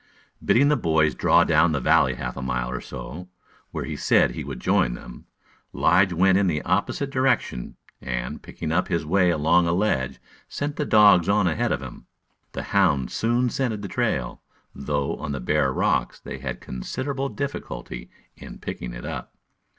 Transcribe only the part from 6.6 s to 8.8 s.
opposite direction, and, picking